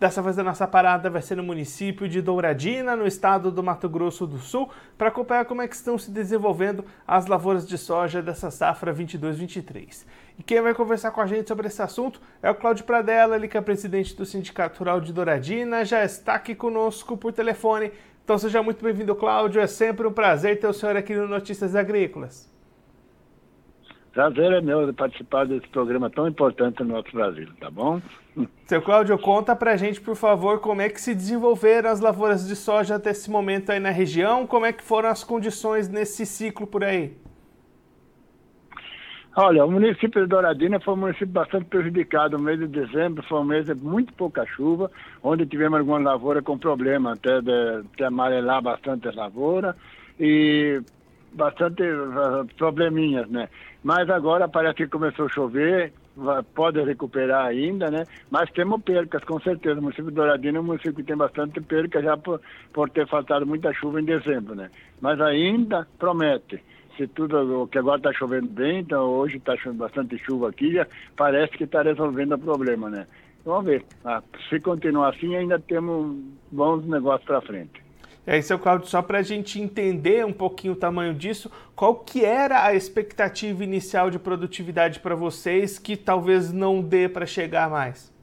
[0.00, 3.88] Dessa vez a nossa parada vai ser no município de Douradina, no estado do Mato
[3.88, 8.22] Grosso do Sul, para acompanhar como é que estão se desenvolvendo as lavouras de soja
[8.22, 10.06] dessa safra 22-23.
[10.38, 13.48] E quem vai conversar com a gente sobre esse assunto é o Cláudio Pradella, ele
[13.48, 17.90] que é presidente do Sindicato Rural de Douradina, já está aqui conosco por telefone.
[18.22, 19.60] Então seja muito bem-vindo, Cláudio.
[19.60, 22.48] É sempre um prazer ter o senhor aqui no Notícias Agrícolas.
[24.12, 28.00] Prazer é meu de participar desse programa tão importante no nosso Brasil, tá bom?
[28.66, 32.56] Seu Cláudio, conta pra gente, por favor, como é que se desenvolveram as lavouras de
[32.56, 36.66] soja até esse momento aí na região, como é que foram as condições nesse ciclo
[36.66, 37.16] por aí?
[39.40, 42.36] Olha, o município de Douradina foi um município bastante prejudicado.
[42.36, 44.90] O mês de dezembro foi um mês de muito pouca chuva,
[45.22, 49.76] onde tivemos algumas lavouras com problema, até de, de amarelar bastante as lavouras
[50.18, 50.82] e
[51.38, 53.48] bastante uh, probleminhas, né?
[53.82, 55.92] Mas agora parece que começou a chover,
[56.54, 58.04] pode recuperar ainda, né?
[58.30, 59.78] Mas temos percas, com certeza.
[59.78, 62.40] O município de Douradina é um município que tem bastante perca já por,
[62.72, 64.70] por ter faltado muita chuva em dezembro, né?
[65.00, 66.62] Mas ainda promete
[66.96, 70.86] se tudo, que agora está chovendo bem, então hoje está chovendo bastante chuva aqui, já
[71.16, 73.06] parece que está resolvendo o problema, né?
[73.44, 73.84] Vamos ver.
[74.04, 74.20] Ah,
[74.50, 76.16] se continuar assim, ainda temos
[76.50, 77.87] bons negócios para frente.
[78.28, 81.94] E aí, seu Claudio, só para a gente entender um pouquinho o tamanho disso, qual
[81.94, 87.70] que era a expectativa inicial de produtividade para vocês que talvez não dê para chegar
[87.70, 88.14] mais?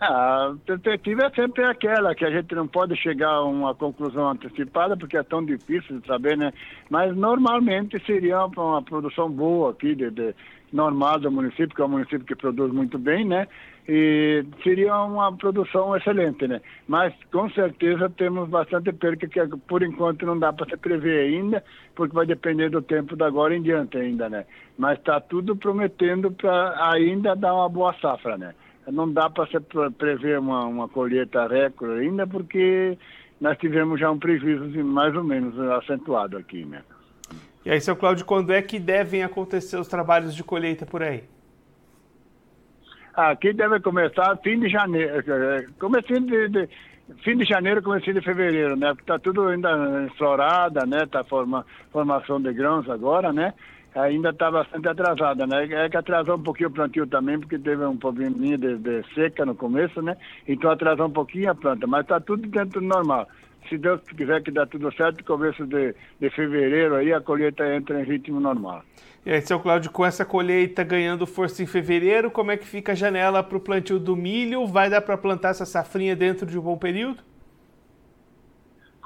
[0.00, 4.28] Ah, a perspectiva é sempre aquela, que a gente não pode chegar a uma conclusão
[4.30, 6.52] antecipada, porque é tão difícil de saber, né?
[6.90, 10.34] Mas normalmente seria uma, produção boa aqui, de, de,
[10.72, 13.46] normal do município, que é um município que produz muito bem, né?
[13.88, 16.60] E seria uma produção excelente, né?
[16.88, 21.62] Mas com certeza temos bastante perca que por enquanto não dá para se prever ainda,
[21.94, 24.44] porque vai depender do tempo da agora em diante ainda, né?
[24.76, 28.54] Mas está tudo prometendo para ainda dar uma boa safra, né?
[28.90, 29.58] não dá para se
[29.98, 32.96] prever uma, uma colheita recorde ainda, porque
[33.40, 36.82] nós tivemos já um prejuízo mais ou menos acentuado aqui, né?
[37.64, 41.24] E aí, seu Cláudio, quando é que devem acontecer os trabalhos de colheita por aí?
[43.16, 46.68] Aqui deve começar fim de janeiro, é, comecinho de, de
[47.24, 48.88] fim de janeiro, comecinho de fevereiro, né?
[48.88, 51.06] Porque está tudo ainda florada, né?
[51.10, 53.54] Tá forma, formação de grãos agora, né?
[53.94, 55.64] ainda está bastante atrasada, né?
[55.64, 59.46] É que atrasou um pouquinho o plantio também, porque teve um probleminha de, de seca
[59.46, 60.16] no começo, né?
[60.46, 63.26] Então atrasou um pouquinho a planta, mas está tudo dentro do normal.
[63.68, 68.00] Se Deus quiser que dá tudo certo, começo de, de fevereiro aí a colheita entra
[68.00, 68.82] em ritmo normal.
[69.24, 72.92] E aí, seu Cláudio, com essa colheita ganhando força em fevereiro, como é que fica
[72.92, 74.66] a janela para o plantio do milho?
[74.66, 77.22] Vai dar para plantar essa safrinha dentro de um bom período?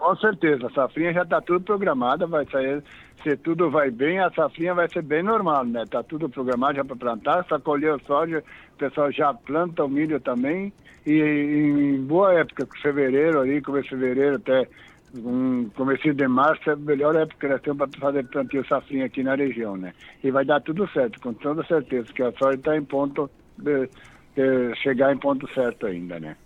[0.00, 2.82] Com certeza, a safrinha já está tudo programada, vai sair,
[3.22, 5.82] se tudo vai bem, a safrinha vai ser bem normal, né?
[5.82, 9.90] Está tudo programado já para plantar, só colher o soja, o pessoal já planta o
[9.90, 10.72] milho também,
[11.06, 14.66] e em boa época, fevereiro ali, começo de fevereiro até
[15.14, 19.04] um começo de março é a melhor época que nós temos para fazer plantio safrinha
[19.04, 19.92] aqui na região, né?
[20.24, 23.86] E vai dar tudo certo, com toda certeza, que a soja está em ponto de,
[24.34, 26.36] de chegar em ponto certo ainda, né?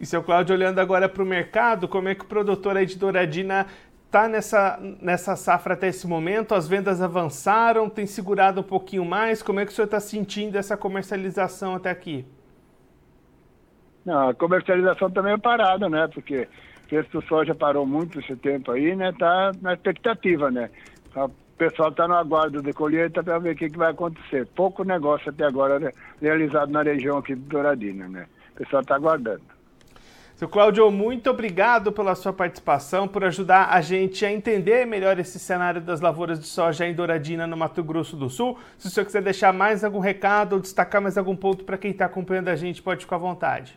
[0.00, 2.96] E seu Cláudio, olhando agora para o mercado, como é que o produtor aí de
[2.96, 3.66] Douradina
[4.06, 6.54] está nessa, nessa safra até esse momento?
[6.54, 9.42] As vendas avançaram, tem segurado um pouquinho mais?
[9.42, 12.24] Como é que o senhor está sentindo essa comercialização até aqui?
[14.04, 16.08] Não, a comercialização também é parada, né?
[16.08, 16.48] Porque
[16.84, 19.10] o preço do soja parou muito esse tempo aí, né?
[19.10, 20.70] Está na expectativa, né?
[21.14, 24.46] O pessoal está no aguardo de colheita para ver o que, que vai acontecer.
[24.54, 28.26] Pouco negócio até agora realizado na região aqui de Douradina, né?
[28.54, 29.57] O pessoal está aguardando.
[30.38, 35.36] Seu Cláudio, muito obrigado pela sua participação, por ajudar a gente a entender melhor esse
[35.36, 38.56] cenário das lavouras de soja em Douradina, no Mato Grosso do Sul.
[38.78, 41.90] Se o senhor quiser deixar mais algum recado ou destacar mais algum ponto para quem
[41.90, 43.76] está acompanhando a gente, pode ficar à vontade.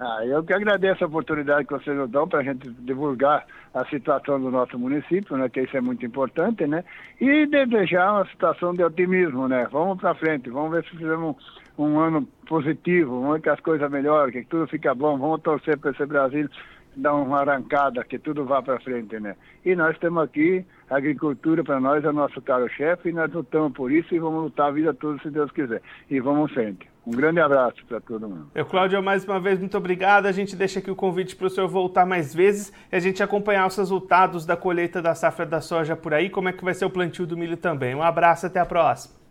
[0.00, 3.44] Ah, eu que agradeço a oportunidade que vocês nos dão para a gente divulgar
[3.74, 6.82] a situação do nosso município, né, que isso é muito importante, né?
[7.20, 9.68] E desejar uma situação de otimismo, né?
[9.70, 11.36] Vamos para frente, vamos ver se fizemos
[11.78, 15.90] um ano positivo, vamos que as coisas melhorem, que tudo fica bom, vamos torcer para
[15.90, 16.48] esse Brasil
[16.96, 19.36] dar uma arrancada, que tudo vá para frente, né?
[19.64, 23.92] E nós temos aqui, a agricultura para nós é nosso caro-chefe, e nós lutamos por
[23.92, 25.82] isso e vamos lutar a vida toda, se Deus quiser.
[26.10, 26.88] E vamos frente.
[27.06, 28.50] Um grande abraço para todo mundo.
[28.54, 30.26] Eu, Cláudio, mais uma vez, muito obrigado.
[30.26, 33.22] A gente deixa aqui o convite para o senhor voltar mais vezes e a gente
[33.22, 36.74] acompanhar os resultados da colheita da safra da soja por aí, como é que vai
[36.74, 37.94] ser o plantio do milho também.
[37.94, 39.25] Um abraço, até a próxima.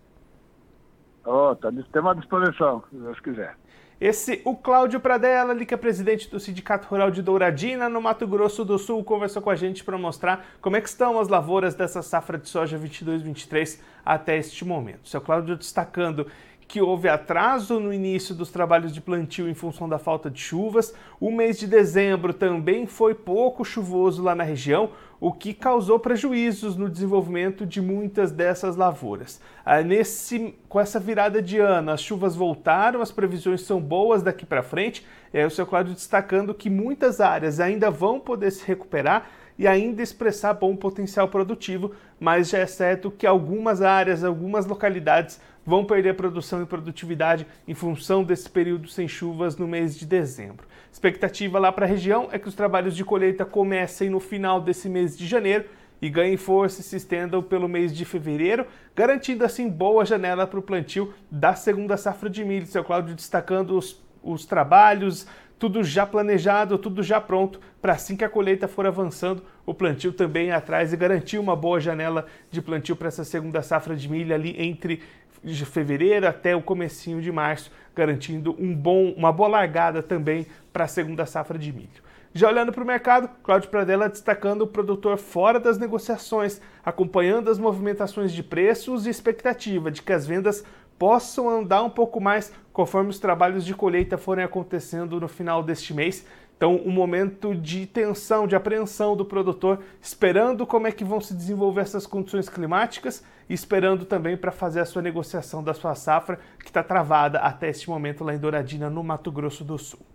[1.25, 1.69] Oh, tá,
[1.99, 3.57] uma disposição, se Deus quiser.
[3.99, 8.65] Esse, o Cláudio Pradella, que é presidente do Sindicato Rural de Douradina, no Mato Grosso
[8.65, 12.01] do Sul, conversou com a gente para mostrar como é que estão as lavouras dessa
[12.01, 15.07] safra de soja 22-23 até este momento.
[15.07, 16.27] Seu Cláudio destacando
[16.67, 20.93] que houve atraso no início dos trabalhos de plantio em função da falta de chuvas.
[21.19, 24.89] O mês de dezembro também foi pouco chuvoso lá na região,
[25.19, 29.39] o que causou prejuízos no desenvolvimento de muitas dessas lavouras.
[29.65, 34.45] Ah, nesse, com essa virada de ano, as chuvas voltaram, as previsões são boas daqui
[34.45, 35.05] para frente.
[35.33, 40.01] É, o seu Cláudio destacando que muitas áreas ainda vão poder se recuperar e ainda
[40.01, 46.15] expressar bom potencial produtivo, mas já é certo que algumas áreas, algumas localidades vão perder
[46.15, 50.67] produção e produtividade em função desse período sem chuvas no mês de dezembro.
[50.91, 54.87] Expectativa lá para a região é que os trabalhos de colheita comecem no final desse
[54.87, 55.65] mês de janeiro
[56.01, 60.59] e ganhem força e se estendam pelo mês de fevereiro, garantindo assim boa janela para
[60.59, 62.65] o plantio da segunda safra de milho.
[62.65, 65.27] Seu Cláudio destacando os, os trabalhos,
[65.65, 70.13] tudo já planejado, tudo já pronto para assim que a colheita for avançando, o plantio
[70.13, 74.35] também atrás e garantir uma boa janela de plantio para essa segunda safra de milho
[74.35, 75.01] ali entre
[75.43, 80.83] de fevereiro até o comecinho de março, garantindo um bom, uma boa largada também para
[80.83, 82.05] a segunda safra de milho.
[82.31, 87.57] Já olhando para o mercado, Cláudio Pradella destacando o produtor fora das negociações, acompanhando as
[87.57, 90.63] movimentações de preços e expectativa de que as vendas
[90.97, 95.93] possam andar um pouco mais conforme os trabalhos de colheita forem acontecendo no final deste
[95.93, 96.25] mês,
[96.57, 101.33] então, um momento de tensão, de apreensão do produtor, esperando como é que vão se
[101.33, 106.39] desenvolver essas condições climáticas e esperando também para fazer a sua negociação da sua safra,
[106.59, 110.14] que está travada até este momento lá em Douradina, no Mato Grosso do Sul.